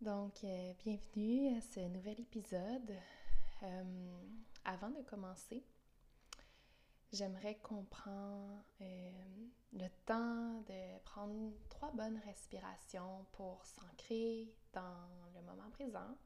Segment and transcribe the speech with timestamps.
[0.00, 2.96] Donc, euh, bienvenue à ce nouvel épisode.
[3.62, 4.22] Euh,
[4.64, 5.62] avant de commencer,
[7.12, 9.10] j'aimerais qu'on prenne euh,
[9.74, 16.16] le temps de prendre trois bonnes respirations pour s'ancrer dans le moment présent.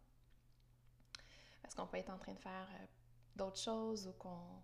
[1.61, 2.69] Parce qu'on peut être en train de faire
[3.35, 4.63] d'autres choses ou qu'on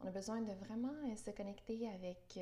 [0.00, 2.38] on a besoin de vraiment se connecter avec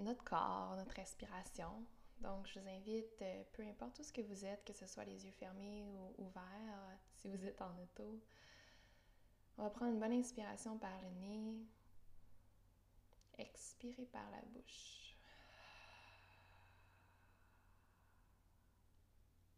[0.00, 1.86] notre corps, notre respiration.
[2.24, 5.04] Donc, je vous invite, euh, peu importe où ce que vous êtes, que ce soit
[5.04, 8.18] les yeux fermés ou ouverts, euh, si vous êtes en auto,
[9.58, 11.54] on va prendre une bonne inspiration par le nez,
[13.36, 15.14] expirer par la bouche.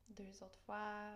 [0.09, 1.13] Deux autres fois.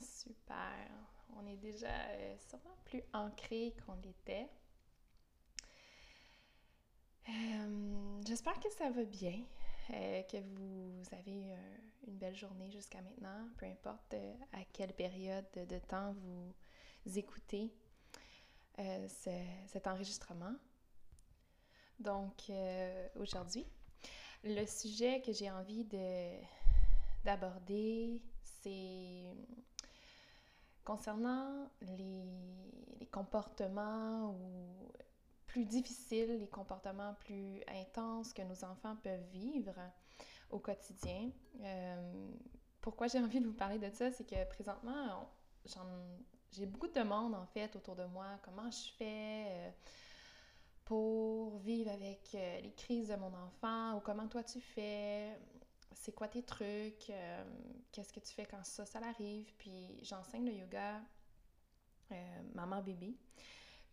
[0.00, 0.88] Super.
[1.36, 4.48] On est déjà euh, sûrement plus ancré qu'on l'était.
[7.28, 9.40] Euh, j'espère que ça va bien,
[9.90, 11.54] euh, que vous avez
[12.06, 14.14] une belle journée jusqu'à maintenant, peu importe
[14.52, 17.72] à quelle période de temps vous écoutez
[19.68, 20.54] cet enregistrement.
[22.00, 22.50] Donc,
[23.14, 23.64] aujourd'hui,
[24.42, 25.86] le sujet que j'ai envie
[27.24, 29.32] d'aborder, c'est
[30.84, 32.24] Concernant les,
[33.10, 34.90] comportements ou
[35.46, 39.74] plus difficiles, les comportements plus intenses que nos enfants peuvent vivre
[40.50, 42.30] au quotidien, euh,
[42.80, 45.28] pourquoi j'ai envie de vous parler de ça, c'est que présentement,
[46.52, 48.26] j'ai beaucoup de demandes en fait autour de moi.
[48.42, 49.70] Comment je fais euh,
[50.84, 55.38] pour vivre avec euh, les crises de mon enfant ou comment toi tu fais?
[55.94, 57.44] C'est quoi tes trucs, euh,
[57.90, 59.52] qu'est-ce que tu fais quand ça, ça arrive.
[59.58, 61.00] Puis j'enseigne le yoga
[62.12, 63.16] euh, maman-bébé.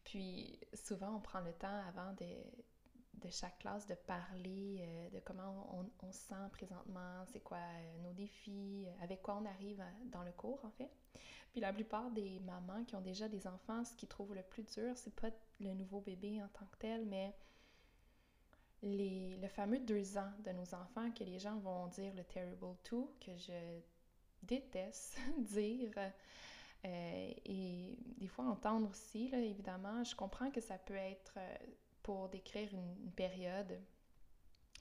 [0.03, 5.69] Puis souvent, on prend le temps avant de, chaque classe de parler euh, de comment
[5.77, 7.59] on, on, se sent présentement, c'est quoi
[8.01, 10.89] nos défis, avec quoi on arrive dans le cours en fait.
[11.51, 14.63] Puis la plupart des mamans qui ont déjà des enfants, ce qu'ils trouvent le plus
[14.63, 17.35] dur, c'est pas le nouveau bébé en tant que tel, mais
[18.81, 22.75] les, le fameux deux ans de nos enfants que les gens vont dire le terrible
[22.83, 23.81] two, que je
[24.43, 25.93] déteste dire.
[26.85, 31.55] Euh, et des fois entendre aussi, là, évidemment, je comprends que ça peut être euh,
[32.03, 33.79] pour décrire une, période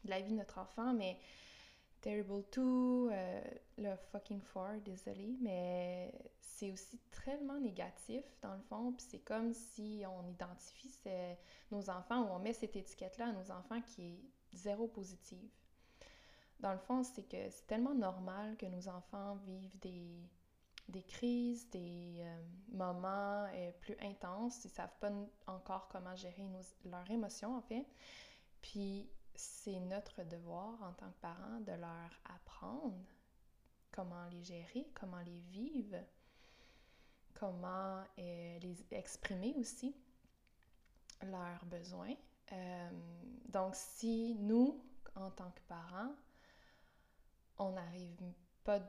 [0.05, 1.19] de la vie de notre enfant, mais
[2.01, 3.41] Terrible 2, euh,
[3.79, 9.53] le fucking four, désolé, mais c'est aussi tellement négatif dans le fond, puis c'est comme
[9.53, 10.93] si on identifie
[11.71, 15.49] nos enfants ou on met cette étiquette-là à nos enfants qui est zéro positive.
[16.61, 20.29] Dans le fond, c'est que c'est tellement normal que nos enfants vivent des,
[20.89, 22.39] des crises, des euh,
[22.73, 25.13] moments euh, plus intenses, ils savent pas
[25.47, 26.45] encore comment gérer
[26.85, 27.87] leurs émotions en fait.
[28.63, 29.09] Puis
[29.39, 33.05] c'est notre devoir en tant que parents de leur apprendre
[33.93, 35.97] comment les gérer, comment les vivre,
[37.35, 39.95] comment euh, les exprimer aussi,
[41.23, 42.15] leurs besoins.
[42.51, 42.91] Euh,
[43.49, 46.15] donc, si nous, en tant que parents,
[47.59, 48.17] on n'arrive
[48.65, 48.81] pas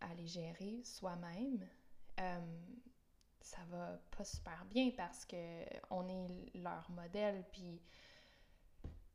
[0.00, 1.66] à les gérer soi-même,
[2.20, 2.60] euh,
[3.40, 7.82] ça va pas super bien parce que on est leur modèle, puis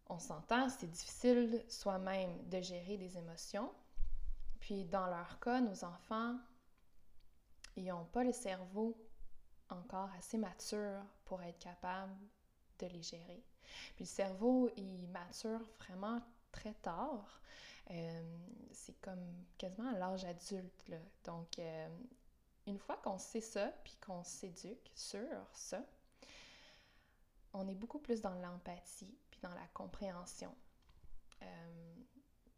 [0.07, 3.71] on s'entend, c'est difficile soi-même de gérer des émotions.
[4.59, 6.37] Puis dans leur cas, nos enfants,
[7.75, 8.95] ils n'ont pas le cerveau
[9.69, 12.15] encore assez mature pour être capables
[12.79, 13.43] de les gérer.
[13.95, 16.21] Puis le cerveau, il mature vraiment
[16.51, 17.41] très tard.
[17.91, 18.37] Euh,
[18.71, 20.91] c'est comme quasiment à l'âge adulte.
[21.23, 21.87] Donc, euh,
[22.67, 25.83] une fois qu'on sait ça, puis qu'on s'éduque sur ça,
[27.53, 29.15] on est beaucoup plus dans l'empathie,
[29.47, 30.53] dans la compréhension.
[31.41, 31.45] Euh,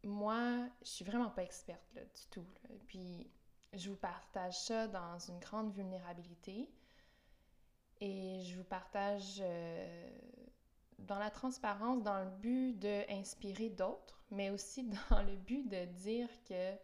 [0.04, 2.46] moi, je suis vraiment pas experte là, du tout.
[2.86, 3.30] Puis,
[3.74, 6.70] je vous partage ça dans une grande vulnérabilité.
[8.00, 9.42] Et je vous partage
[10.98, 16.28] dans la transparence, dans le but d'inspirer d'autres, mais aussi dans le but de dire
[16.44, 16.74] que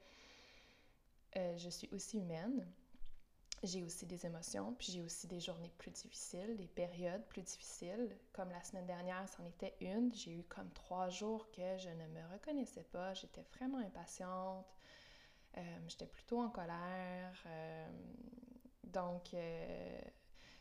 [1.37, 2.67] euh, je suis aussi humaine.
[3.65, 8.15] J'ai aussi des émotions, puis j'ai aussi des journées plus difficiles, des périodes plus difficiles.
[8.33, 10.13] Comme la semaine dernière, c'en était une.
[10.15, 13.15] J'ai eu comme trois jours que je ne me reconnaissais pas.
[13.15, 14.67] J'étais vraiment impatiente.
[15.57, 17.43] Euh, j'étais plutôt en colère.
[17.47, 17.89] Euh,
[18.85, 19.35] donc,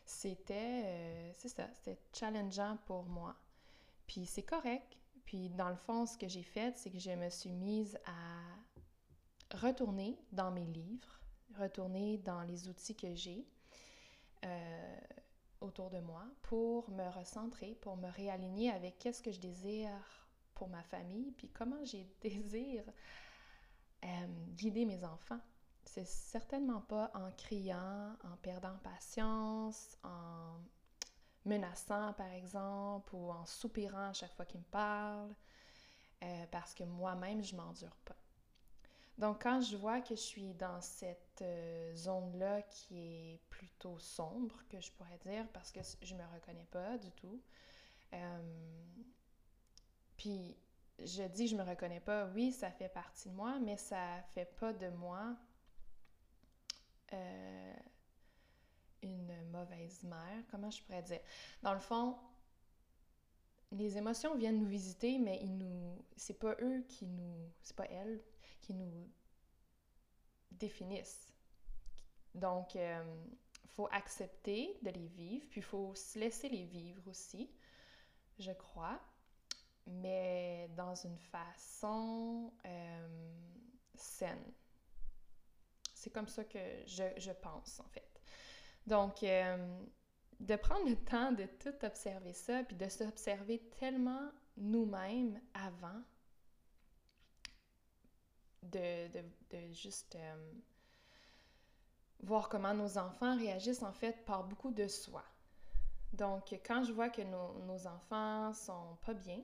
[0.04, 3.36] c'était, c'est ça, c'était challengeant pour moi.
[4.06, 4.96] Puis c'est correct.
[5.24, 9.56] Puis dans le fond, ce que j'ai fait, c'est que je me suis mise à
[9.56, 11.20] retourner dans mes livres,
[11.58, 13.46] retourner dans les outils que j'ai
[14.44, 15.00] euh,
[15.60, 19.90] autour de moi pour me recentrer, pour me réaligner avec qu'est-ce que je désire
[20.54, 22.84] pour ma famille, puis comment j'ai désire
[24.04, 25.40] euh, guider mes enfants.
[25.84, 30.58] C'est certainement pas en criant, en perdant patience, en
[31.44, 35.34] menaçant, par exemple, ou en soupirant à chaque fois qu'il me parle,
[36.22, 38.16] euh, parce que moi-même, je m'endure pas.
[39.18, 44.56] Donc, quand je vois que je suis dans cette euh, zone-là qui est plutôt sombre,
[44.68, 47.40] que je pourrais dire, parce que je me reconnais pas du tout,
[48.12, 48.42] euh,
[50.16, 50.56] puis
[50.98, 54.52] je dis je me reconnais pas, oui, ça fait partie de moi, mais ça fait
[54.58, 55.36] pas de moi
[59.04, 61.20] une mauvaise mère, comment je pourrais dire?
[61.62, 62.16] Dans le fond,
[63.72, 67.86] les émotions viennent nous visiter, mais ils nous, c'est pas eux qui nous, c'est pas
[67.90, 68.20] elles
[68.64, 69.10] qui nous
[70.50, 71.32] définissent.
[72.34, 73.04] Donc, il euh,
[73.66, 77.50] faut accepter de les vivre, puis il faut se laisser les vivre aussi,
[78.38, 79.00] je crois,
[79.86, 83.32] mais dans une façon euh,
[83.94, 84.52] saine.
[85.94, 88.20] C'est comme ça que je, je pense, en fait.
[88.86, 89.78] Donc, euh,
[90.40, 96.02] de prendre le temps de tout observer ça, puis de s'observer tellement nous-mêmes avant
[98.70, 100.52] de, juste euh,
[102.20, 105.24] voir comment nos enfants réagissent en fait par beaucoup de soi.
[106.12, 109.40] Donc, quand je vois que nos, enfants sont pas bien,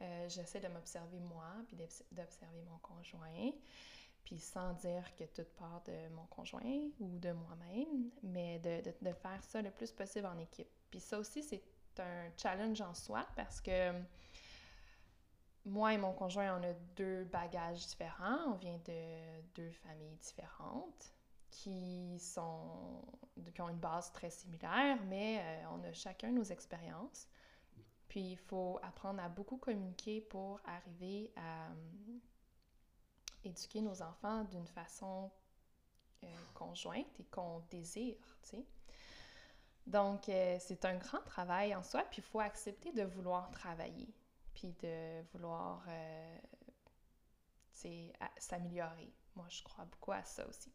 [0.00, 3.52] euh, j'essaie de m'observer moi, puis d'observer mon conjoint
[4.24, 9.12] puis sans dire que tout part de mon conjoint ou de moi-même, mais de, de,
[9.12, 10.68] faire ça le plus possible en équipe.
[10.90, 11.62] Puis ça aussi, c'est
[11.98, 13.92] un challenge en soi parce que
[15.64, 18.52] moi et mon conjoint, on a deux bagages différents.
[18.52, 21.12] On vient de deux familles différentes
[21.50, 23.02] qui, sont,
[23.54, 27.28] qui ont une base très similaire, mais euh, on a chacun nos expériences.
[28.08, 31.68] Puis il faut apprendre à beaucoup communiquer pour arriver à
[33.44, 35.30] éduquer nos enfants d'une façon
[36.24, 38.64] euh, conjointe et qu'on désire, tu sais.
[39.86, 44.08] Donc, euh, c'est un grand travail en soi, puis il faut accepter de vouloir travailler,
[44.54, 46.38] puis de vouloir, euh,
[48.38, 49.12] s'améliorer.
[49.36, 50.72] Moi, je crois beaucoup à ça aussi.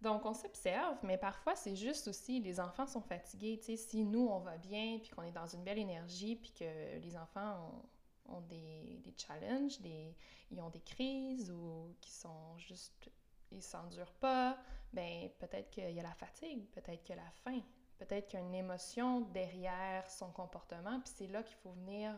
[0.00, 4.28] Donc, on s'observe, mais parfois, c'est juste aussi, les enfants sont fatigués, tu si nous,
[4.28, 7.82] on va bien, puis qu'on est dans une belle énergie, puis que les enfants
[8.26, 10.14] ont des, des challenges, des,
[10.50, 13.10] ils ont des crises ou qui sont juste,
[13.50, 14.58] ils s'endurent pas,
[14.92, 17.60] ben peut-être qu'il y a la fatigue, peut-être qu'il y a la faim,
[17.98, 22.14] peut-être qu'il y a une émotion derrière son comportement, puis c'est là qu'il faut venir,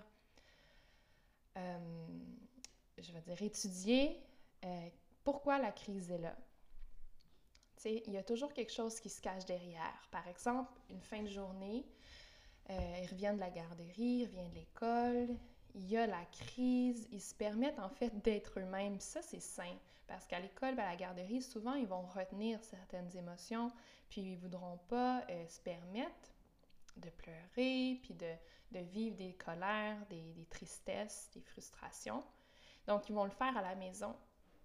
[2.98, 4.20] je vais dire, étudier
[4.64, 4.88] euh,
[5.24, 6.36] pourquoi la crise est là.
[7.84, 10.08] Il y a toujours quelque chose qui se cache derrière.
[10.10, 11.84] Par exemple, une fin de journée,
[12.70, 15.36] euh, il revient de la garderie, il revient de l'école,
[15.74, 18.98] il y a la crise, ils se permettent en fait d'être eux-mêmes.
[18.98, 19.76] Ça, c'est sain.
[20.08, 23.70] Parce qu'à l'école, à la garderie, souvent, ils vont retenir certaines émotions,
[24.08, 26.32] puis ils ne voudront pas euh, se permettre
[26.96, 28.32] de pleurer, puis de,
[28.72, 32.24] vivre des colères, des, des, tristesses, des frustrations.
[32.86, 34.14] Donc, ils vont le faire à la maison.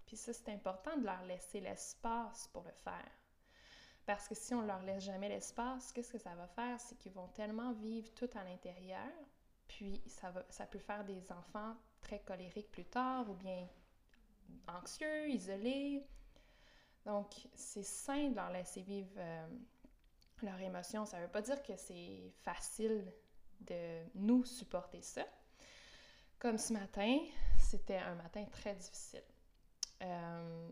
[0.06, 3.12] Puis ça, c'est important de leur laisser l'espace pour le faire.
[4.06, 6.80] Parce que si on ne leur laisse jamais l'espace, qu'est-ce que ça va faire?
[6.80, 9.12] C'est qu'ils vont tellement vivre tout à l'intérieur
[9.72, 13.68] puis, ça, va, ça peut faire des enfants très colériques plus tard ou bien
[14.68, 16.06] anxieux, isolés.
[17.06, 19.48] Donc, c'est sain de leur laisser vivre euh,
[20.42, 21.06] leurs émotions.
[21.06, 23.14] Ça ne veut pas dire que c'est facile
[23.62, 25.26] de nous supporter ça.
[26.40, 27.20] Comme ce matin,
[27.60, 29.24] c'était un matin très difficile.
[30.02, 30.70] Euh,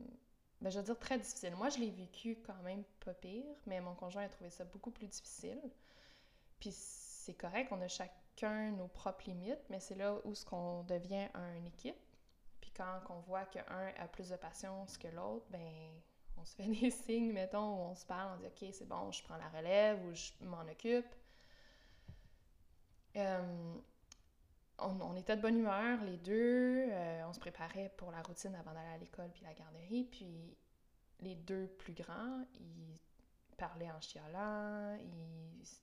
[0.62, 1.56] ben, je veux dire très difficile.
[1.56, 4.92] Moi, je l'ai vécu quand même pas pire, mais mon conjoint a trouvé ça beaucoup
[4.92, 5.62] plus difficile.
[6.60, 10.84] Puis c'est correct, on a chacun nos propres limites, mais c'est là où ce qu'on
[10.84, 11.96] devient une équipe.
[12.60, 15.92] Puis quand on voit qu'un a plus de patience que l'autre, ben
[16.38, 19.12] on se fait des signes, mettons, où on se parle, on dit OK, c'est bon,
[19.12, 21.06] je prends la relève ou je m'en occupe.
[23.20, 23.76] Euh,
[24.80, 26.88] on, était de bonne humeur, les deux.
[26.90, 30.06] Euh, on se préparait pour la routine avant d'aller à l'école puis la garderie.
[30.06, 30.58] Puis
[31.20, 32.98] les deux plus grands, ils
[33.58, 34.98] parlaient en chialant.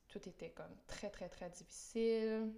[0.08, 2.52] tout était comme très, très, très difficile.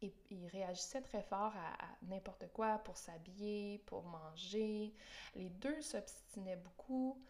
[0.00, 4.94] Et ils réagissaient très fort à, à n'importe quoi pour s'habiller, pour manger.
[5.34, 7.20] Les deux s'obstinaient beaucoup.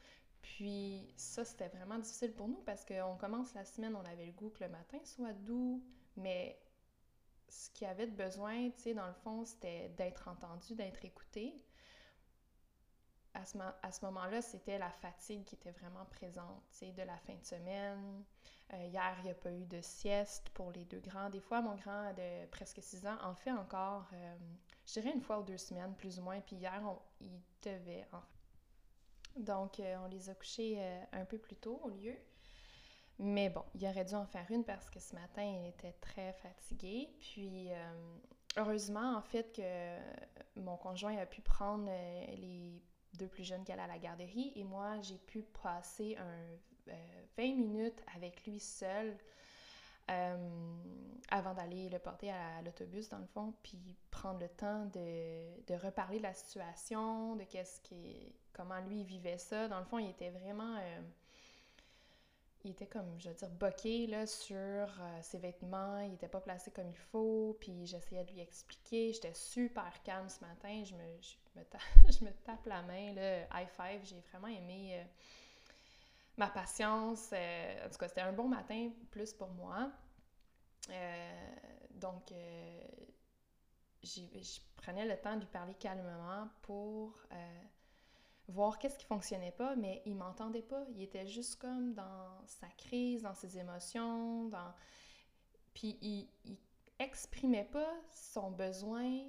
[0.43, 4.33] Puis ça, c'était vraiment difficile pour nous parce qu'on commence la semaine, on avait le
[4.33, 5.83] goût que le matin soit doux,
[6.19, 6.59] mais
[7.49, 11.55] ce qu'il avait de besoin, tu sais, dans le fond, c'était d'être entendu, d'être écouté.
[13.35, 17.03] À ce, à ce moment-là, c'était la fatigue qui était vraiment présente, tu sais, de
[17.03, 18.25] la fin de semaine.
[18.75, 21.31] Euh, hier, il n'y a pas eu de sieste pour les deux grands.
[21.31, 24.37] Des fois, mon grand de presque 6 ans en fait encore, euh,
[24.87, 26.41] je dirais une fois ou deux semaines, plus ou moins.
[26.41, 26.83] Puis hier,
[27.21, 28.23] il devait en
[29.37, 30.79] Donc, euh, on les a couchés
[31.13, 32.17] un peu plus tôt au lieu.
[33.19, 36.33] Mais bon, il aurait dû en faire une parce que ce matin, il était très
[36.35, 37.09] fatigué.
[37.19, 38.19] Puis, euh,
[38.57, 42.81] heureusement, en fait, que mon conjoint a pu prendre euh, les
[43.15, 46.93] deux plus jeunes qu'elle à la garderie et moi, j'ai pu passer un
[47.37, 49.17] 20 euh, minutes avec lui seul
[51.31, 55.75] avant d'aller le porter à l'autobus, dans le fond, puis prendre le temps de, de
[55.75, 59.69] reparler de la situation, de qu'est-ce qui, comment lui vivait ça.
[59.69, 60.79] Dans le fond, il était vraiment
[62.65, 66.41] il était comme, je veux dire, boqué là, sur euh, ses vêtements, il n'était pas
[66.41, 69.13] placé comme il faut, puis j'essayais de lui expliquer.
[69.13, 71.65] J'étais super calme ce matin, je me, je me,
[72.13, 75.05] je me tape la main, là, high five, j'ai vraiment aimé euh,
[76.37, 77.31] ma patience.
[77.33, 79.93] Euh, en tout cas, c'était un bon matin, plus pour moi.
[81.93, 82.33] donc,
[84.03, 87.15] je prenais le temps de lui parler calmement pour
[88.49, 90.85] voir qu'est-ce qui fonctionnait pas, mais il m'entendait pas.
[90.91, 94.73] Il était juste comme dans sa crise, dans ses émotions, dans...
[95.75, 96.57] Puis il, il
[96.99, 99.23] exprimait pas son besoin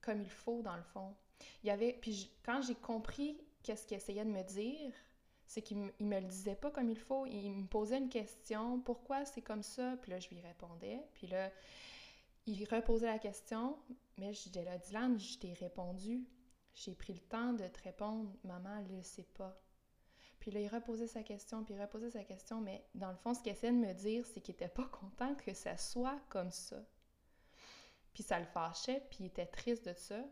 [0.00, 1.14] comme il faut, dans le fond.
[1.62, 1.92] Il y avait...
[2.00, 4.94] Puis quand j'ai compris qu'est-ce qu'il essayait de me dire,
[5.46, 7.26] c'est qu'il me, me le disait pas comme il faut.
[7.26, 9.96] Il me posait une question, pourquoi c'est comme ça?
[10.00, 11.00] Puis là, je lui répondais.
[11.14, 11.50] Puis là,
[12.46, 13.76] il reposait la question,
[14.18, 16.24] mais je disais là, Dylan, je t'ai répondu
[16.84, 19.60] j'ai pris le temps de te répondre, maman, elle ne sait pas.
[20.38, 23.34] Puis là, il reposait sa question, puis il reposait sa question, mais dans le fond,
[23.34, 26.52] ce qu'il essayait de me dire, c'est qu'il n'était pas content que ça soit comme
[26.52, 26.80] ça.
[28.14, 30.24] Puis ça le fâchait, puis il était triste de ça.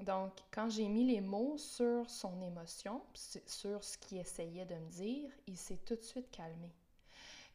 [0.00, 3.02] Donc, quand j'ai mis les mots sur son émotion,
[3.46, 6.74] sur ce qu'il essayait de me dire, il s'est tout de suite calmé.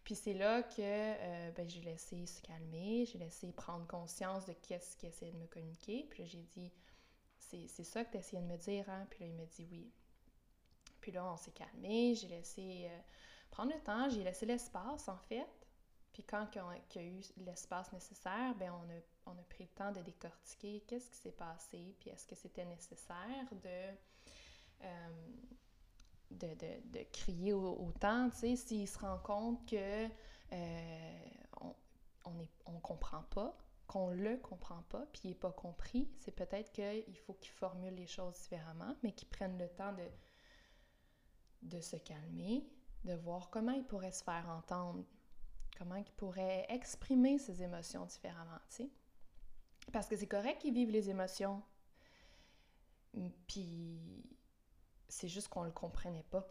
[0.04, 4.54] Puis c'est là que euh, ben, j'ai laissé se calmer, j'ai laissé prendre conscience de
[4.54, 6.08] qu'est-ce qu'il essayait de me communiquer.
[6.10, 6.72] Puis j'ai dit,
[7.68, 9.08] c'est ça que tu essayais de me dire, hein?
[9.10, 9.92] Puis là, il me dit oui.
[11.02, 13.00] Puis là, on s'est calmé, j'ai laissé euh,
[13.50, 15.48] prendre le temps, j'ai laissé l'espace, en fait.
[16.14, 16.58] Puis quand il
[16.96, 20.84] y a eu l'espace nécessaire, ben on a, on a pris le temps de décortiquer
[20.88, 23.96] qu'est-ce qui s'est passé, puis est-ce que c'était nécessaire de,
[24.84, 25.10] euh,
[26.32, 26.48] de,
[26.92, 30.08] de, crier autant, tu sais, s'il se rend compte que
[30.52, 31.26] euh,
[31.62, 31.76] on,
[32.26, 33.56] on, on comprend pas,
[33.90, 37.96] qu'on le comprend pas, puis il n'est pas compris, c'est peut-être qu'il faut qu'il formule
[37.96, 40.08] les choses différemment, mais qu'il prenne le temps de,
[41.64, 42.70] de se calmer,
[43.04, 45.04] de voir comment il pourrait se faire entendre,
[45.76, 48.90] comment il pourrait exprimer ses émotions différemment, tu sais.
[49.92, 51.64] Parce que c'est correct qu'il vive les émotions,
[53.48, 54.24] puis
[55.08, 56.48] c'est juste qu'on le comprenait pas.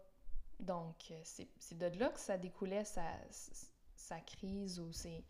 [0.59, 3.07] Donc, c'est de là que ça découlait sa,
[3.95, 5.23] sa crise ou ses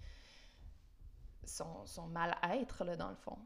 [1.49, 3.37] son, mal-être, là, dans le fond.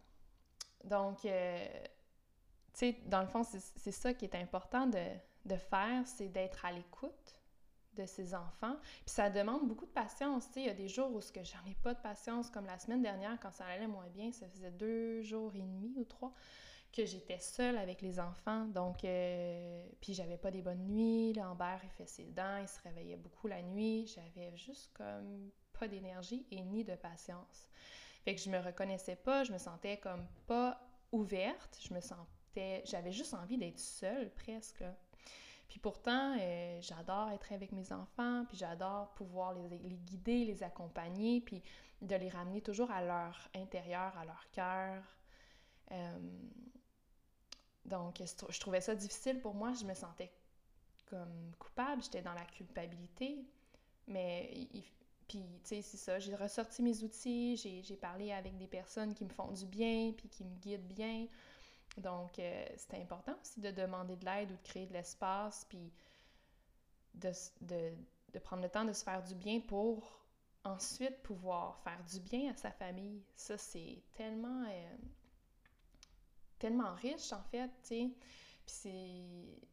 [0.83, 1.67] Donc, euh,
[2.73, 5.03] tu sais, dans le fond, c'est ça qui est important de,
[5.45, 7.39] de faire, c'est d'être à l'écoute
[7.95, 8.75] de ses enfants.
[9.05, 10.47] Puis ça demande beaucoup de patience.
[10.47, 12.65] Tu sais, il y a des jours où que j'en ai pas de patience, comme
[12.65, 16.03] la semaine dernière, quand ça allait moins bien, ça faisait deux jours et demi ou
[16.05, 16.33] trois
[16.91, 18.65] que j'étais seule avec les enfants.
[18.65, 21.33] Donc, euh, puis j'avais pas des bonnes nuits.
[21.33, 24.05] Lambert, il fait ses dents, il se réveillait beaucoup la nuit.
[24.07, 25.49] J'avais juste comme
[25.87, 27.67] d'énergie et ni de patience.
[28.23, 30.79] Fait que je me reconnaissais pas, je me sentais comme pas
[31.11, 34.83] ouverte, je me sentais, j'avais juste envie d'être seule presque.
[35.67, 40.63] Puis pourtant, euh, j'adore être avec mes enfants, puis j'adore pouvoir les, les, guider, les
[40.63, 41.63] accompagner, puis
[42.01, 45.03] de les ramener toujours à leur intérieur, à leur cœur.
[45.91, 46.19] Euh,
[47.85, 49.73] donc, je trouvais ça difficile pour moi.
[49.73, 50.31] Je me sentais
[51.09, 53.45] comme coupable, j'étais dans la culpabilité.
[54.07, 54.51] Mais,
[55.27, 56.19] puis, tu sais, c'est ça.
[56.19, 60.29] J'ai ressorti mes outils, j'ai parlé avec des personnes qui me font du bien, puis
[60.29, 61.27] qui me guident bien.
[61.97, 65.91] Donc, euh, c'était important aussi de demander de l'aide ou de créer de l'espace, puis
[67.13, 67.93] de, de,
[68.33, 70.19] de, prendre le temps de se faire du bien pour
[70.63, 73.21] ensuite pouvoir faire du bien à sa famille.
[73.35, 74.95] Ça, c'est tellement, euh,
[76.57, 78.09] tellement riche, en fait, tu sais.
[78.65, 79.72] Puis c'est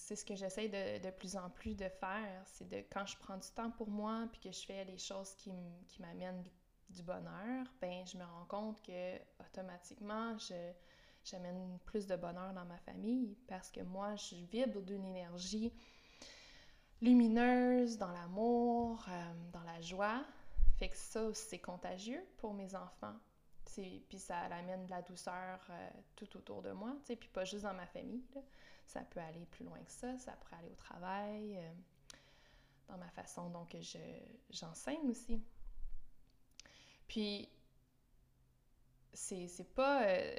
[0.00, 3.16] c'est ce que j'essaie de, de, plus en plus de faire, c'est de quand je
[3.18, 5.52] prends du temps pour moi puis que je fais les choses qui
[6.00, 6.44] m'amènent
[6.88, 10.72] du bonheur, ben je me rends compte que automatiquement je
[11.24, 15.72] j'amène plus de bonheur dans ma famille parce que moi je vibre d'une énergie
[17.02, 20.24] lumineuse dans l'amour, euh, dans la joie.
[20.78, 23.16] Fait que ça c'est contagieux pour mes enfants.
[23.64, 27.74] Puis ça amène de la douceur euh, tout autour de moi, puis pas juste dans
[27.74, 28.24] ma famille.
[28.90, 31.70] Ça peut aller plus loin que ça, ça pourrait aller au travail, euh,
[32.88, 33.98] dans ma façon dont je,
[34.50, 35.40] j'enseigne aussi.
[37.06, 37.48] Puis,
[39.12, 40.02] c'est, pas.
[40.08, 40.36] Euh,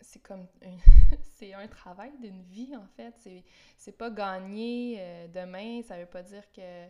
[0.00, 0.48] c'est comme.
[1.36, 3.14] c'est un travail d'une vie, en fait.
[3.20, 3.44] C'est,
[3.76, 6.88] c'est pas gagner euh, demain, ça veut pas dire que,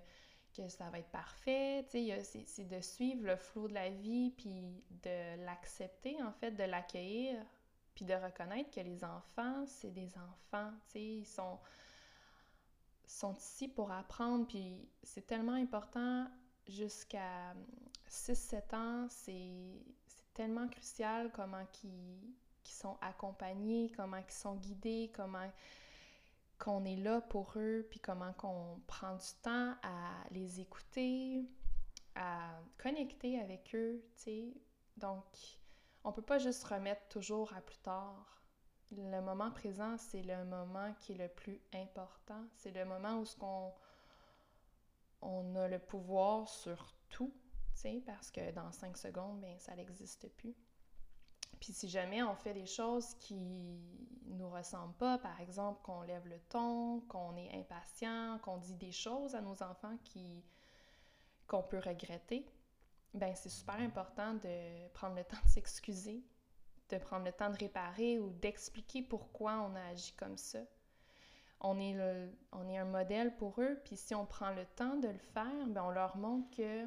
[0.57, 1.85] que ça va être parfait.
[1.91, 6.65] C'est, c'est de suivre le flot de la vie, puis de l'accepter, en fait, de
[6.65, 7.37] l'accueillir
[7.97, 11.59] puis de reconnaître que les enfants, c'est des enfants, tu sais, ils sont,
[13.07, 16.29] sont ici pour apprendre, puis c'est tellement important
[16.69, 17.55] jusqu'à
[18.11, 19.81] 6-7 ans, c'est
[20.35, 22.35] tellement crucial comment ils,
[22.65, 25.51] sont accompagnés, comment ils sont guidés, comment
[26.59, 31.45] qu'on est là pour eux, puis comment qu'on prend du temps à les écouter,
[32.15, 34.55] à connecter avec eux, tu sais.
[34.99, 35.25] Donc,
[36.07, 38.41] on peut pas juste remettre toujours à plus tard.
[38.93, 42.45] Le moment présent, c'est le moment qui est le plus important.
[42.55, 43.73] C'est le moment où
[45.21, 47.35] on a le pouvoir sur tout,
[48.07, 50.55] parce que dans cinq secondes, ben, ça n'existe plus.
[51.59, 53.81] Puis si jamais on fait des choses qui
[54.27, 58.93] nous ressemblent pas, par exemple qu'on lève le ton, qu'on est impatient, qu'on dit des
[58.93, 60.45] choses à nos enfants qui
[61.49, 62.45] qu'on peut regretter,
[63.15, 66.23] ben c'est super important de prendre le temps de s'excuser,
[66.89, 70.61] de prendre le temps de réparer ou d'expliquer pourquoi on a agi comme ça.
[71.61, 71.97] On est,
[72.53, 75.67] on est un modèle pour eux, puis si on prend le temps de le faire,
[75.69, 76.87] ben on leur montre que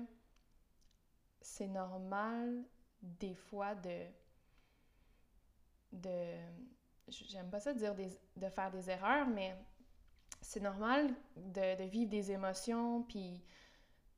[1.42, 2.64] c'est normal
[3.02, 4.06] des fois de...
[5.94, 6.36] de
[7.08, 9.56] J'aime pas ça dire de faire des erreurs, mais
[10.42, 13.44] c'est normal de, de vivre des émotions, puis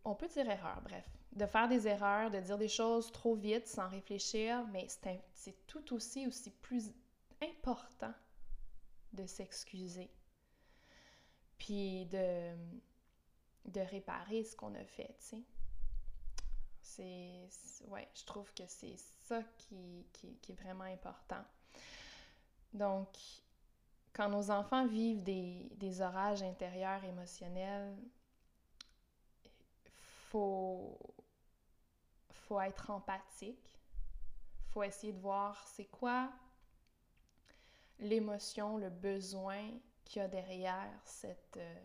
[0.04, 3.68] on peut dire erreur, bref de faire des erreurs, de dire des choses trop vite
[3.68, 4.88] sans réfléchir, mais
[5.34, 6.92] c'est tout aussi, aussi plus
[7.42, 8.14] important
[9.14, 10.10] de s'excuser.
[11.58, 12.54] Puis de,
[13.66, 15.44] de réparer ce qu'on a fait, tu sais.
[16.82, 21.44] C'est, ouais, je trouve que c'est ça qui, qui, qui, est vraiment important.
[22.74, 23.08] Donc,
[24.12, 27.96] quand nos enfants vivent des, des orages intérieurs émotionnels,
[30.32, 30.98] faut,
[32.52, 33.80] faut être empathique.
[34.74, 36.30] faut essayer de voir c'est quoi
[37.98, 39.62] l'émotion, le besoin
[40.04, 41.76] qu'il y a derrière cette, euh,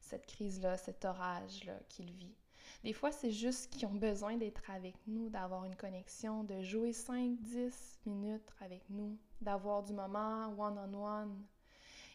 [0.00, 2.34] cette crise-là, cet orage-là qu'il vit.
[2.82, 6.92] Des fois, c'est juste qu'ils ont besoin d'être avec nous, d'avoir une connexion, de jouer
[6.92, 11.44] 5-10 minutes avec nous, d'avoir du moment one-on-one.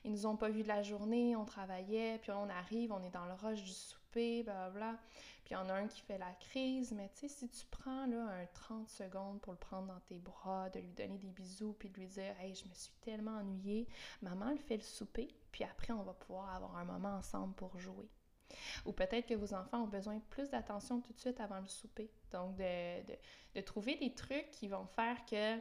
[0.06, 3.12] Ils nous ont pas vu de la journée, on travaillait, puis on arrive, on est
[3.12, 4.98] dans le rush du souper, blablabla.
[5.50, 7.66] Puis il y en a un qui fait la crise, mais tu sais, si tu
[7.72, 11.32] prends là un 30 secondes pour le prendre dans tes bras, de lui donner des
[11.32, 13.88] bisous, puis de lui dire Hey, je me suis tellement ennuyée,
[14.22, 17.80] maman le fait le souper, puis après on va pouvoir avoir un moment ensemble pour
[17.80, 18.08] jouer.
[18.86, 22.12] Ou peut-être que vos enfants ont besoin plus d'attention tout de suite avant le souper.
[22.32, 23.02] Donc, de,
[23.56, 25.58] de trouver des trucs qui vont faire que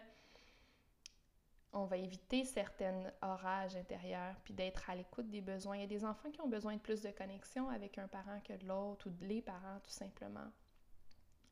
[1.72, 5.76] on va éviter certains orages intérieurs, puis d'être à l'écoute des besoins.
[5.76, 8.40] Il y a des enfants qui ont besoin de plus de connexion avec un parent
[8.40, 10.50] que de l'autre, ou de les parents, tout simplement.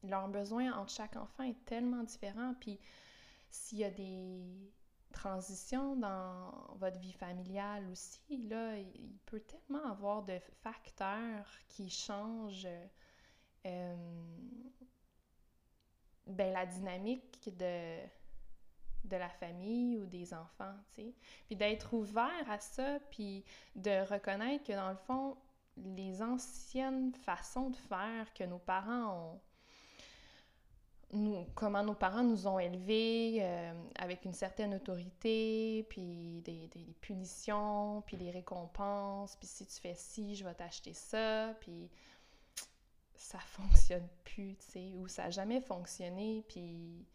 [0.02, 2.78] Leur besoin entre chaque enfant est tellement différent, puis
[3.50, 4.72] s'il y a des
[5.12, 12.68] transitions dans votre vie familiale aussi, là, il peut tellement avoir de facteurs qui changent
[13.66, 13.96] euh,
[16.26, 17.98] ben, la dynamique de
[19.08, 21.14] de la famille ou des enfants, tu sais.
[21.46, 25.36] Puis d'être ouvert à ça, puis de reconnaître que dans le fond,
[25.76, 29.40] les anciennes façons de faire que nos parents ont,
[31.12, 36.94] nous, comment nos parents nous ont élevés euh, avec une certaine autorité, puis des, des,
[37.00, 41.88] punitions, puis des récompenses, puis si tu fais ci, je vais t'acheter ça, puis
[43.14, 47.06] ça fonctionne plus, tu sais, ou ça n'a jamais fonctionné, puis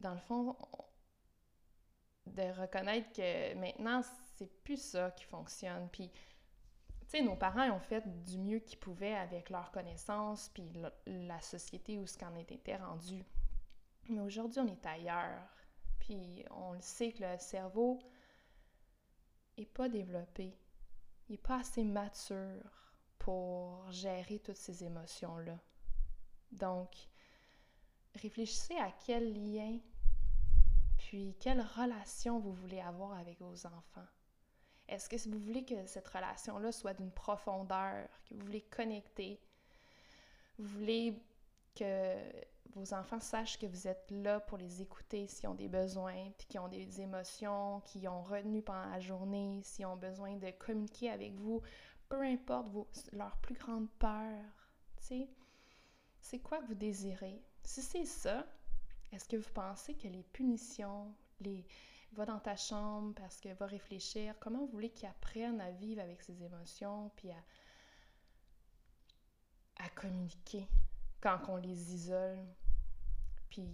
[0.00, 0.56] dans le fond,
[2.26, 4.02] de reconnaître que maintenant,
[4.36, 6.10] c'est plus ça qui fonctionne, puis
[7.12, 10.70] tu sais, nos parents ont fait du mieux qu'ils pouvaient avec leurs connaissances, puis
[11.06, 13.24] la société où ce qu'en était rendu.
[14.08, 15.48] Mais aujourd'hui, on est ailleurs.
[16.00, 17.98] Puis on le sait que le cerveau
[19.56, 20.56] n'est pas développé.
[21.28, 25.58] Il n'est pas assez mature pour gérer toutes ces émotions-là.
[26.50, 26.90] Donc,
[28.16, 29.78] réfléchissez à quel lien,
[31.02, 34.06] puis quelle relation vous voulez avoir avec vos enfants?
[34.88, 39.40] Est-ce que vous voulez que cette relation-là soit d'une profondeur, que vous voulez connecter?
[40.58, 41.20] Vous voulez
[41.74, 42.16] que
[42.74, 46.46] vos enfants sachent que vous êtes là pour les écouter s'ils ont des besoins, puis
[46.46, 51.10] qu'ils ont des émotions, qu'ils ont retenu pendant la journée, s'ils ont besoin de communiquer
[51.10, 51.62] avec vous,
[52.08, 52.68] peu importe
[53.12, 54.38] leur plus grande peur.
[56.20, 57.42] C'est quoi que vous désirez?
[57.64, 58.46] Si c'est ça,
[59.12, 61.64] est-ce que vous pensez que les punitions, les,
[62.12, 64.34] va dans ta chambre parce que va réfléchir?
[64.40, 67.42] Comment vous voulez qu'ils apprennent à vivre avec ses émotions puis à,
[69.94, 70.66] communiquer
[71.20, 72.38] quand on les isole?
[73.50, 73.68] Puis,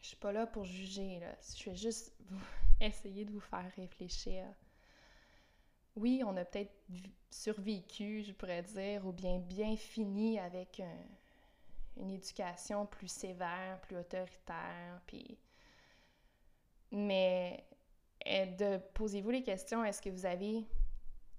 [0.00, 1.36] je suis pas là pour juger, là.
[1.56, 2.14] Je vais juste
[2.80, 4.46] essayer de vous faire réfléchir.
[5.96, 6.74] Oui, on a peut-être
[7.30, 10.80] survécu, je pourrais dire, ou bien bien fini avec
[11.96, 15.38] une éducation plus sévère, plus autoritaire, puis
[16.90, 17.64] mais
[18.26, 20.64] euh, de posez-vous les questions, est-ce que vous avez,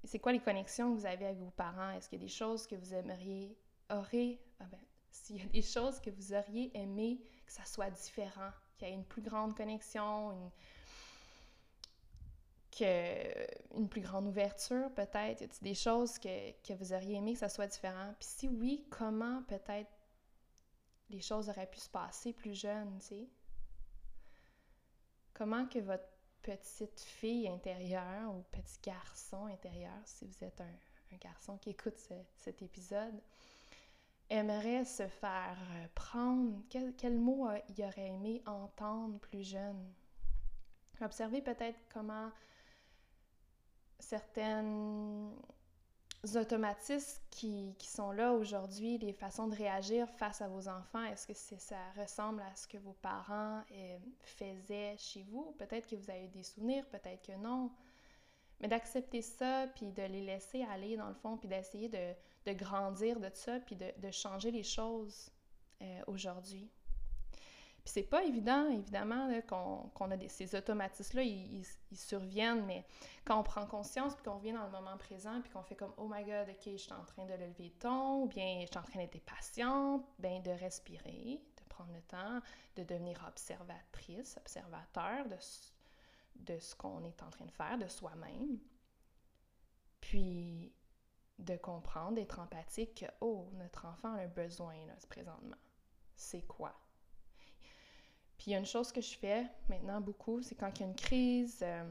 [0.04, 1.92] c'est quoi les connexions que vous avez avec vos parents?
[1.92, 3.58] Est-ce qu'il y a des choses que vous aimeriez,
[3.90, 4.80] aurez, ah ben,
[5.12, 8.92] s'il y a des choses que vous auriez aimé que ça soit différent, qu'il y
[8.92, 10.52] ait une plus grande connexion, une,
[12.78, 15.42] que, une plus grande ouverture peut-être?
[15.42, 18.14] Y a des choses que, que vous auriez aimé que ça soit différent?
[18.20, 19.90] Puis si oui, comment peut-être
[21.10, 23.28] les choses auraient pu se passer plus jeune, tu sais?
[25.34, 26.08] Comment que votre
[26.42, 31.98] petite fille intérieure ou petit garçon intérieur, si vous êtes un, garçon qui écoute
[32.36, 33.22] cet épisode,
[34.30, 39.94] aimerait se faire euh, prendre, quel, quel mot il aurait aimé entendre plus jeune?
[41.00, 42.32] Observez peut-être comment
[44.00, 45.34] certaines
[46.34, 51.60] automatismes qui, sont là aujourd'hui, les façons de réagir face à vos enfants, est-ce que
[51.60, 55.56] ça ressemble à ce que vos parents euh, faisaient chez vous?
[55.58, 57.72] Peut-être que vous avez des souvenirs, peut-être que non.
[58.60, 63.20] Mais d'accepter ça, puis de les laisser aller dans le fond, puis d'essayer de, grandir
[63.20, 65.30] de ça, puis de, changer les choses
[65.82, 66.70] euh, aujourd'hui.
[67.86, 72.84] Puis c'est pas évident, évidemment, qu'on a ces automatismes-là, ils, surviennent, mais
[73.26, 75.94] quand on prend conscience, puis qu'on revient dans le moment présent, puis qu'on fait comme
[75.98, 78.66] «Oh my God, OK, je suis en train de lever le ton», ou bien «Je
[78.66, 82.42] suis en train d'être patiente», bien de respirer, de prendre le temps,
[82.76, 85.38] de devenir observatrice, observateur de,
[86.38, 88.58] de ce qu'on est en train de faire, de soi-même,
[90.02, 90.74] puis
[91.38, 95.58] de comprendre, d'être empathique que «Oh, notre enfant a un besoin, là, présentement.
[96.16, 96.74] C'est quoi?»
[98.46, 100.84] Puis il y a une chose que je fais maintenant beaucoup, c'est quand il y
[100.84, 101.84] a une crise, euh,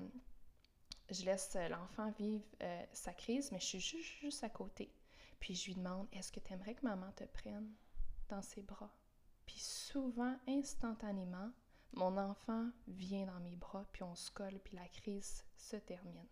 [1.11, 4.95] je laisse l'enfant vivre euh, sa crise, mais je suis juste, juste à côté.
[5.41, 7.73] Puis je lui demande, est-ce que tu aimerais que maman te prenne
[8.29, 8.95] dans ses bras?
[9.47, 11.51] Puis souvent, instantanément,
[11.93, 16.29] mon enfant vient dans mes bras, puis on se colle, puis la crise se termine.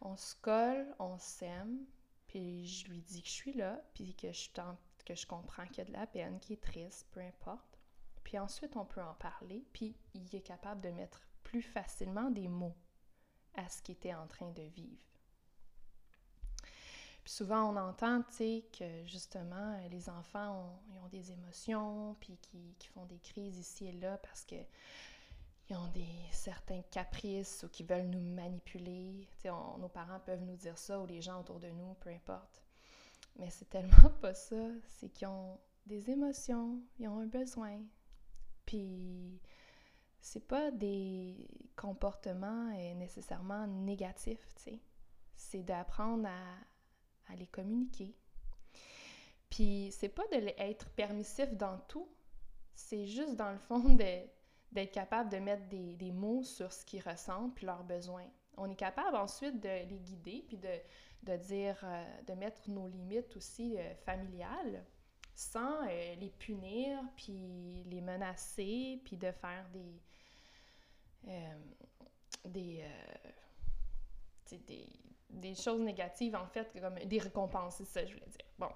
[0.00, 1.86] On se colle, on s'aime,
[2.26, 4.48] puis je lui dis que je suis là, puis que je,
[5.04, 7.67] que je comprends qu'il y a de la peine, qu'il est triste, peu importe.
[8.28, 12.46] Puis ensuite, on peut en parler, puis il est capable de mettre plus facilement des
[12.46, 12.76] mots
[13.54, 15.06] à ce qu'il était en train de vivre.
[17.24, 22.76] Puis souvent, on entend, tu sais, que justement, les enfants ont, des émotions, puis qui,
[22.92, 24.56] font des crises ici et là parce que
[25.70, 29.26] ils ont des certains caprices ou qui veulent nous manipuler.
[29.36, 32.10] Tu sais, nos parents peuvent nous dire ça ou les gens autour de nous, peu
[32.10, 32.62] importe.
[33.36, 34.68] Mais c'est tellement pas ça.
[34.98, 37.80] C'est qu'ils ont des émotions, ils ont un besoin,
[38.68, 39.40] puis
[40.20, 44.80] c'est pas des comportements euh, nécessairement négatifs, tu sais.
[45.36, 48.14] C'est d'apprendre à, les communiquer.
[49.48, 52.10] Puis c'est pas de être permissif dans tout,
[52.74, 57.54] c'est juste dans le fond d'être capable de mettre des, mots sur ce qu'ils ressentent
[57.54, 58.28] puis leurs besoins.
[58.58, 60.74] on est capable ensuite de les guider, puis de,
[61.22, 64.84] de dire, euh, de mettre nos limites aussi euh, familiales
[65.38, 70.00] sans euh, les punir, puis les menacer, puis de faire des...
[72.44, 72.84] des,
[74.66, 74.88] des,
[75.30, 78.46] des choses négatives, en fait, comme des récompenses, c'est ça que je voulais dire.
[78.58, 78.70] Bon.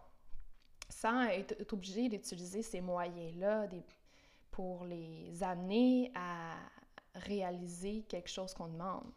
[0.89, 3.67] Sans être, obligé d'utiliser ces moyens-là
[4.53, 6.55] pour les amener à
[7.15, 9.11] réaliser quelque chose qu'on demande.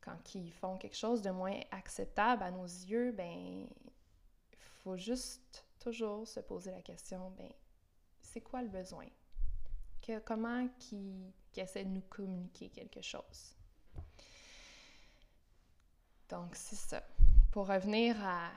[0.00, 3.68] Quand ils font quelque chose de moins acceptable à nos yeux, ben,
[4.82, 7.50] faut juste toujours se poser la question, ben,
[8.20, 9.06] c'est quoi le besoin?
[10.00, 13.56] Que, comment qui, qui essaie de nous communiquer quelque chose?
[16.28, 17.02] Donc, c'est ça.
[17.50, 18.50] Pour revenir à,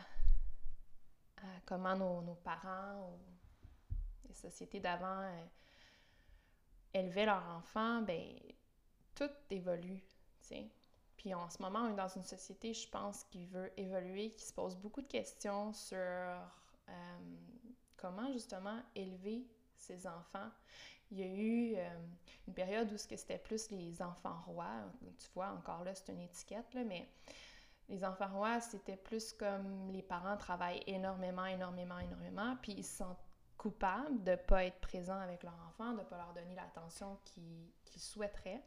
[1.66, 3.20] comment nos, parents ou
[4.28, 5.46] les sociétés d'avant euh,
[6.94, 8.24] élevaient leurs enfants, ben
[9.14, 10.02] tout évolue,
[11.26, 14.46] Puis en ce moment, on est dans une société, je pense, qui veut évoluer, qui
[14.46, 17.18] se pose beaucoup de questions sur euh,
[17.98, 19.44] comment justement élever
[19.76, 20.52] ses enfants.
[21.10, 21.90] Il y a eu euh,
[22.48, 24.84] une période où c'était plus les enfants rois.
[25.02, 27.10] Tu vois, encore là, c'est une étiquette, là, mais
[27.90, 32.98] les enfants rois, c'était plus comme les parents travaillent énormément, énormément, énormément, puis ils se
[32.98, 33.26] sentent
[33.58, 37.18] coupables de ne pas être présents avec leur enfant, de ne pas leur donner l'attention
[37.26, 38.62] qu'ils souhaiteraient.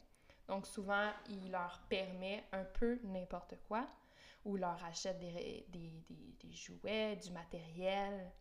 [0.49, 3.87] Donc souvent, il leur permet un peu n'importe quoi,
[4.43, 6.03] ou leur achète des, des,
[6.39, 8.31] des, jouets, du matériel.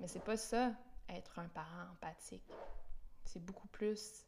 [0.00, 0.72] Mais c'est pas ça,
[1.10, 2.50] être un parent empathique.
[3.22, 4.24] C'est beaucoup plus.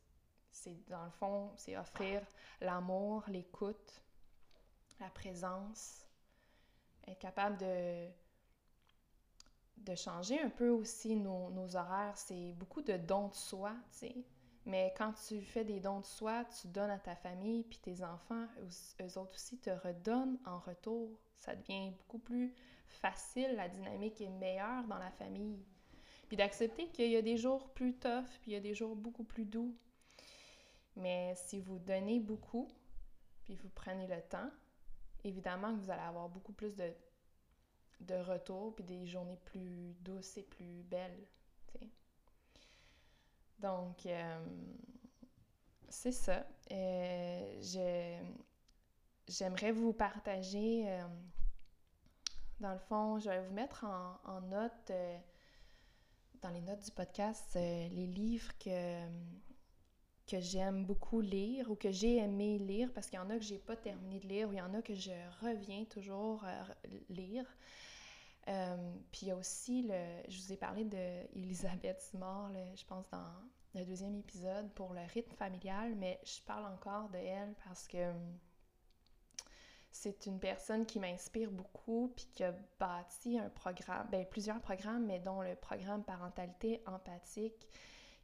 [0.51, 2.21] C'est dans le fond, c'est offrir
[2.61, 4.03] l'amour, l'écoute,
[5.01, 6.07] la présence,
[7.07, 8.07] être capable de,
[9.79, 12.19] de changer un peu aussi nos, nos horaires.
[12.19, 14.17] C'est beaucoup de dons de soi, tu sais.
[14.67, 18.05] Mais quand tu fais des dons de soi, tu donnes à ta famille, puis tes
[18.05, 18.47] enfants,
[19.01, 21.19] eux, autres aussi, te redonnent en retour.
[21.37, 22.55] Ça devient beaucoup plus
[22.87, 25.65] facile, la dynamique est meilleure dans la famille.
[26.29, 28.95] Puis d'accepter qu'il y a des jours plus tough, puis il y a des jours
[28.95, 29.75] beaucoup plus doux.
[30.97, 32.69] Mais si vous donnez beaucoup,
[33.45, 34.51] puis vous prenez le temps,
[35.25, 36.93] évidemment que vous allez avoir beaucoup plus de,
[38.01, 41.27] de retours puis des journées plus douces et plus belles.
[43.61, 44.47] Donc, euh,
[45.89, 46.47] c'est ça.
[46.71, 47.61] Euh,
[49.27, 51.03] j'aimerais vous partager, euh,
[52.61, 54.93] dans le fond, je vais vous mettre en, en note,
[56.41, 59.03] dans les notes du podcast, les livres que
[60.29, 63.45] que j'aime beaucoup lire ou que j'ai aimé lire, parce qu'il y en a que
[63.45, 66.45] j'ai pas terminé de lire ou il y en a que je reviens toujours
[67.09, 67.47] lire.
[68.49, 68.77] Euh,
[69.13, 73.33] puis il y a aussi, le, je vous ai parlé d'Elisabeth Simard, je pense dans
[73.75, 78.13] le deuxième épisode, pour le rythme familial, mais je parle encore de elle parce que
[79.91, 85.07] c'est une personne qui m'inspire beaucoup puis qui a bâti un programme, ben, plusieurs programmes,
[85.07, 87.69] mais dont le programme Parentalité empathique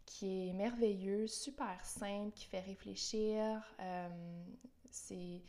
[0.07, 3.63] qui est merveilleux, super simple, qui fait réfléchir.
[3.81, 4.09] Euh,
[4.91, 5.43] c'est,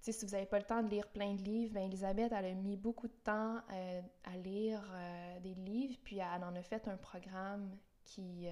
[0.00, 2.76] si vous n'avez pas le temps de lire plein de livres, ben Elisabeth, a mis
[2.76, 6.96] beaucoup de temps euh, à lire euh, des livres, puis elle en a fait un
[6.96, 7.70] programme
[8.04, 8.48] qui,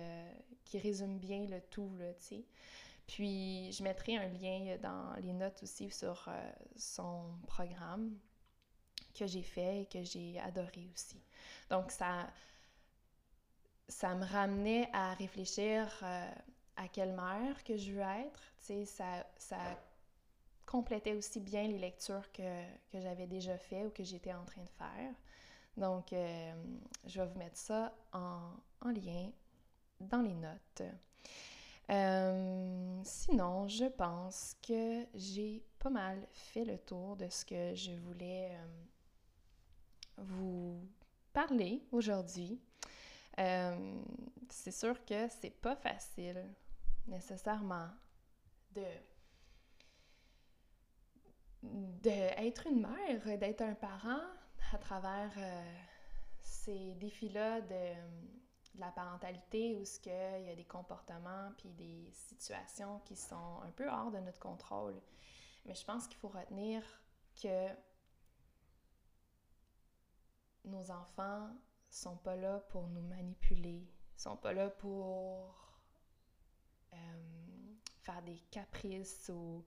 [0.64, 2.44] qui résume bien le tout, tu sais.
[3.08, 6.28] Puis, je mettrai un lien dans les notes aussi sur
[6.76, 8.16] son programme
[9.18, 11.20] que j'ai fait et que j'ai adoré aussi.
[11.70, 12.28] Donc, ça,
[13.88, 16.30] ça me ramenait à réfléchir euh,
[16.76, 18.40] à quelle mère que je veux être.
[18.60, 19.58] Tu sais, ça, ça
[20.68, 24.62] complétait aussi bien les lectures que, que j'avais déjà fait ou que j'étais en train
[24.62, 25.14] de faire.
[25.76, 26.52] Donc, euh,
[27.06, 28.50] je vais vous mettre ça en,
[28.82, 29.30] en lien
[30.00, 30.82] dans les notes.
[31.90, 37.92] Euh, sinon, je pense que j'ai pas mal fait le tour de ce que je
[37.92, 38.50] voulais
[40.18, 40.78] vous
[41.32, 42.60] parler aujourd'hui.
[43.38, 44.02] Euh,
[44.50, 46.44] c'est sûr que c'est pas facile
[47.06, 47.88] nécessairement
[48.74, 48.84] de
[51.62, 54.20] d'être une mère, d'être un parent
[54.72, 55.74] à travers euh,
[56.40, 57.94] ces défis-là de,
[58.78, 63.70] la parentalité où ce il y a des comportements puis des situations qui sont un
[63.70, 65.00] peu hors de notre contrôle.
[65.64, 66.82] Mais je pense qu'il faut retenir
[67.42, 67.68] que
[70.64, 71.48] nos enfants
[71.90, 75.76] sont pas là pour nous manipuler, sont pas là pour
[76.92, 76.96] euh,
[78.02, 79.64] faire des caprices ou...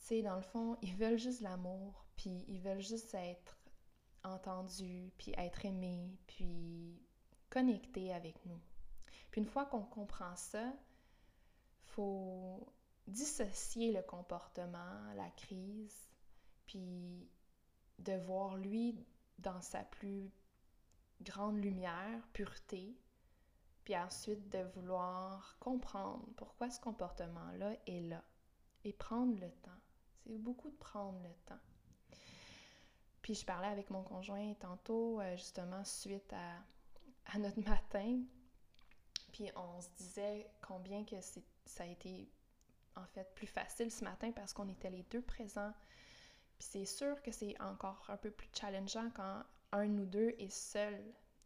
[0.00, 3.58] Tu sais, dans le fond, ils veulent juste l'amour, puis ils veulent juste être
[4.24, 7.00] entendus, puis être aimés, puis
[7.48, 8.60] connectés avec nous.
[9.30, 10.72] Puis une fois qu'on comprend ça,
[11.82, 12.72] faut
[13.06, 16.10] dissocier le comportement, la crise,
[16.66, 17.28] puis
[17.98, 19.04] de voir lui
[19.38, 20.30] dans sa plus
[21.20, 22.96] grande lumière, pureté,
[23.84, 28.22] puis ensuite de vouloir comprendre pourquoi ce comportement-là est là
[28.84, 29.79] et prendre le temps.
[30.24, 31.60] C'est beaucoup de prendre le temps.
[33.22, 38.20] Puis je parlais avec mon conjoint tantôt, euh, justement, suite à, notre matin.
[39.32, 41.16] Puis on se disait combien que
[41.66, 42.28] ça a été
[42.96, 45.72] en fait plus facile ce matin parce qu'on était les deux présents.
[46.58, 50.52] Puis c'est sûr que c'est encore un peu plus challengeant quand un ou deux est
[50.52, 51.00] seul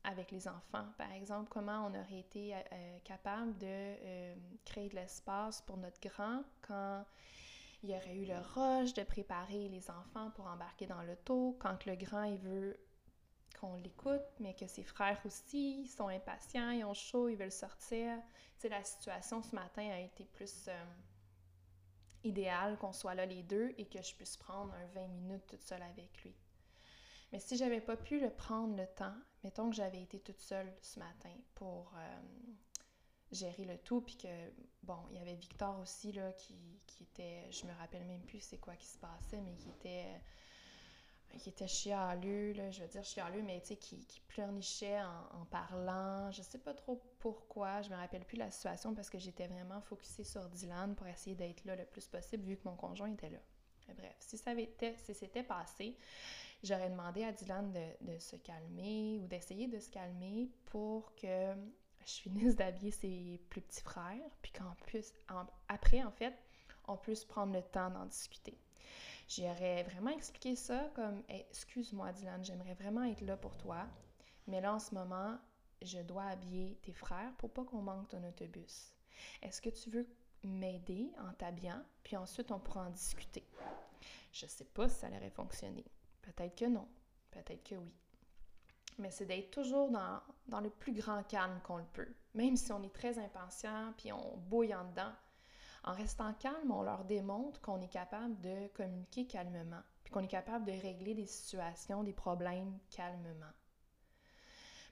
[0.04, 0.86] avec les enfants.
[0.98, 4.34] Par exemple, comment on aurait été euh, capable de euh,
[4.64, 7.04] créer de l'espace pour notre grand quand
[7.84, 11.84] il y aurait eu le rush de préparer les enfants pour embarquer dans l'auto, quand
[11.84, 12.78] le grand il veut
[13.60, 18.16] qu'on l'écoute, mais que ses frères aussi sont impatients, ils ont chaud, ils veulent sortir.
[18.58, 20.84] Tu la situation ce matin a été plus euh,
[22.22, 25.62] idéale qu'on soit là les deux et que je puisse prendre un 20 minutes toute
[25.62, 26.34] seule avec lui.
[27.32, 30.72] Mais si j'avais pas pu le prendre le temps, mettons que j'avais été toute seule
[30.80, 32.22] ce matin pour euh,
[33.34, 34.28] gérer le tout, puis que,
[34.82, 36.54] bon, il y avait Victor aussi, là, qui,
[36.86, 40.20] qui était, je me rappelle même plus c'est quoi qui se passait, mais qui était,
[41.38, 45.40] qui était chialeux, là, je veux dire chialeux, mais tu sais, qui, qui pleurnichait en,
[45.40, 49.18] en, parlant, je sais pas trop pourquoi, je me rappelle plus la situation parce que
[49.18, 52.76] j'étais vraiment focusée sur Dylan pour essayer d'être là le plus possible vu que mon
[52.76, 53.40] conjoint était là.
[53.88, 55.96] bref, si ça avait été, si c'était passé,
[56.62, 61.54] j'aurais demandé à Dylan de, de se calmer ou d'essayer de se calmer pour que
[62.06, 65.12] je finisse d'habiller ses plus petits frères, puis qu'en plus,
[65.68, 66.34] après, en fait,
[66.86, 68.58] on puisse prendre le temps d'en discuter.
[69.28, 73.86] J'aurais vraiment expliqué ça comme Excuse-moi, Dylan, j'aimerais vraiment être là pour toi,
[74.46, 75.38] mais là, en ce moment,
[75.80, 78.92] je dois habiller tes frères pour pas qu'on manque ton autobus.
[79.42, 80.06] Est-ce que tu veux
[80.42, 83.46] m'aider en t'habillant, puis ensuite on pourra en discuter?
[84.32, 85.84] Je sais pas si ça aurait fonctionné.
[86.20, 86.88] Peut-être que non.
[87.30, 87.94] Peut-être que oui
[88.98, 92.12] mais c'est d'être toujours dans, dans, le plus grand calme qu'on le peut.
[92.34, 95.12] Même si on est très impatient puis on bouille en dedans,
[95.84, 100.28] en restant calme, on leur démontre qu'on est capable de communiquer calmement, puis qu'on est
[100.28, 103.52] capable de régler des situations, des problèmes calmement.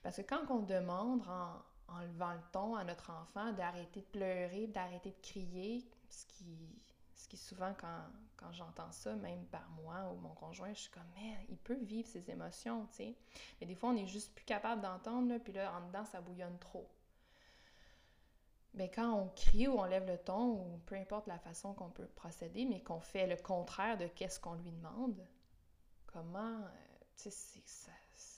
[0.03, 4.05] Parce que quand on demande en, en levant le ton à notre enfant d'arrêter de
[4.05, 6.77] pleurer, d'arrêter de crier, ce qui
[7.23, 11.07] ce qui souvent, quand, j'entends ça, même par moi ou mon conjoint, je suis comme,
[11.15, 13.15] mais il peut vivre ses émotions, tu sais.
[13.61, 16.59] Mais des fois, on est juste plus capable d'entendre, puis là, en dedans, ça bouillonne
[16.59, 16.85] trop.
[18.73, 21.91] Mais quand on crie ou on lève le ton, ou peu importe la façon qu'on
[21.91, 25.25] peut procéder, mais qu'on fait le contraire de qu'est-ce qu'on lui demande,
[26.07, 26.69] comment, euh,
[27.15, 27.61] tu sais,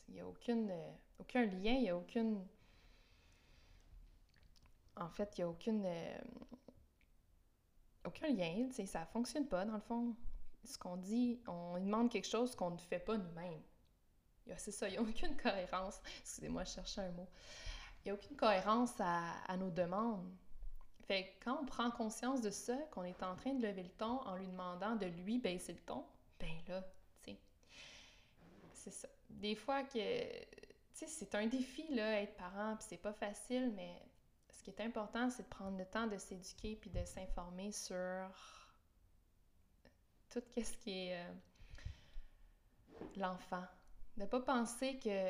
[0.10, 2.46] il n'y a aucune, euh, aucun lien, il n'y a aucune...
[4.96, 5.86] En fait, il n'y a aucune...
[5.88, 6.18] Euh,
[8.06, 10.16] aucun lien, tu ça fonctionne pas dans le fond.
[10.64, 13.62] Ce qu'on dit, on demande quelque chose qu'on ne fait pas nous-mêmes.
[14.58, 16.02] C'est ça, il n'y a aucune cohérence.
[16.22, 17.28] Excusez-moi, je cherchais un mot.
[18.00, 20.32] Il n'y a aucune cohérence à, nos demandes.
[21.08, 24.22] Fait quand on prend conscience de ça, qu'on est en train de lever le ton
[24.22, 26.04] en lui demandant de lui baisser le ton,
[26.40, 26.84] ben là,
[28.86, 29.08] c'est ça.
[29.30, 30.00] Des fois que,
[30.94, 34.00] c'est un défi, là, être parent, puis c'est pas facile, mais
[34.66, 38.28] qui est important, c'est de prendre le temps de s'éduquer puis de s'informer sur
[40.32, 41.34] tout ce qui est euh,
[43.18, 43.64] l'enfant.
[44.18, 45.30] De ne pas penser que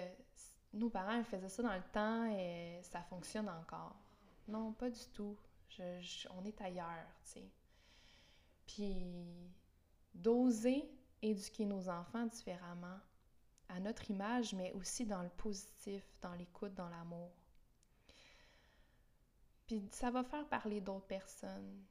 [0.74, 3.96] nos parents faisaient ça dans le temps et ça fonctionne encore.
[4.48, 5.38] Non, pas du tout.
[6.32, 7.52] on est ailleurs, tu sais.
[8.66, 9.52] Puis
[10.14, 10.90] d'oser
[11.22, 13.00] éduquer nos enfants différemment,
[13.68, 17.32] à notre image, mais aussi dans le positif, dans l'écoute, dans l'amour.
[19.68, 21.84] Puis ça va faire parler d'autres personnes,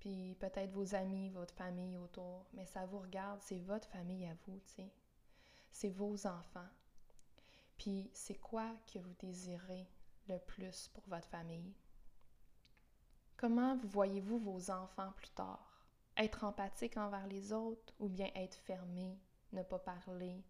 [0.00, 4.34] puis peut-être vos amis, votre famille autour, mais ça vous regarde, c'est votre famille à
[4.46, 4.92] vous, tu sais.
[5.70, 6.68] C'est vos enfants.
[7.76, 9.88] Puis c'est quoi que vous désirez
[10.28, 11.74] le plus pour votre famille?
[13.36, 15.86] Comment vous voyez-vous vos enfants plus tard?
[16.16, 19.18] Être empathique envers les autres ou bien être fermé,
[19.52, 20.44] ne pas parler,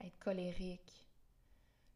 [0.00, 1.09] être colérique,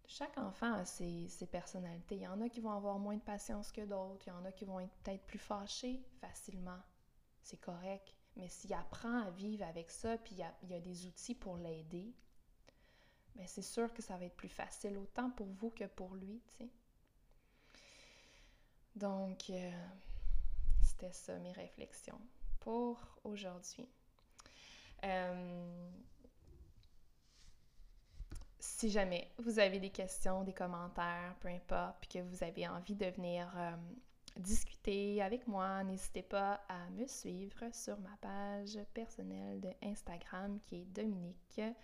[0.06, 2.16] chaque enfant a ses, personnalités.
[2.16, 4.26] Il y en a qui vont avoir moins de patience que d'autres.
[4.26, 6.78] Il y en a qui vont être peut-être plus fâchés facilement.
[7.42, 8.14] C'est correct.
[8.36, 12.12] Mais s'il apprend à vivre avec ça, puis il y a, des outils pour l'aider,
[13.36, 16.42] bien c'est sûr que ça va être plus facile autant pour vous que pour lui,
[16.48, 16.70] tu sais.
[18.96, 19.70] Donc, euh,
[20.82, 22.20] c'était ça mes réflexions
[22.60, 23.88] pour aujourd'hui.
[25.04, 25.90] Euh,
[28.84, 32.94] si jamais vous avez des questions, des commentaires, peu importe, puis que vous avez envie
[32.94, 33.70] de venir euh,
[34.36, 40.82] discuter avec moi, n'hésitez pas à me suivre sur ma page personnelle de Instagram qui
[40.82, 41.74] est dominique.yoga.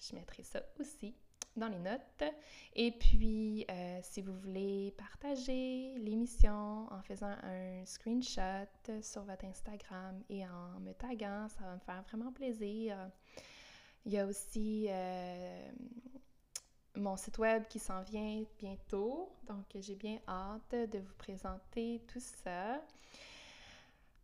[0.00, 1.14] Je mettrai ça aussi
[1.54, 2.24] dans les notes.
[2.74, 8.66] Et puis, euh, si vous voulez partager l'émission en faisant un screenshot
[9.02, 12.98] sur votre Instagram et en me taguant, ça va me faire vraiment plaisir.
[14.06, 15.70] Il y a aussi euh,
[16.96, 22.20] mon site web qui s'en vient bientôt, donc j'ai bien hâte de vous présenter tout
[22.20, 22.82] ça.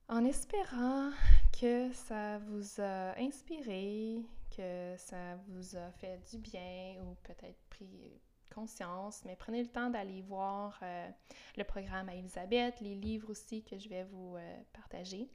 [0.08, 1.10] En espérant
[1.58, 4.20] que ça vous a inspiré,
[4.56, 8.20] que ça vous a fait du bien ou peut-être pris
[8.54, 11.08] conscience, mais prenez le temps d'aller voir euh,
[11.56, 15.28] le programme à Elisabeth, les livres aussi que je vais vous euh, partager.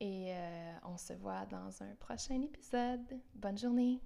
[0.00, 3.20] Et euh, on se voit dans un prochain épisode.
[3.34, 4.00] Bonne journée!